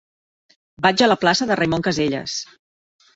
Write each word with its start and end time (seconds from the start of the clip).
Vaig 0.85 1.03
a 1.05 1.09
la 1.09 1.17
plaça 1.23 1.47
de 1.51 1.57
Raimon 1.59 1.85
Casellas. 1.89 2.39